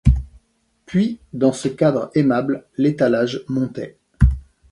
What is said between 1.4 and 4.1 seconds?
ce cadre aimable, l’étalage montait.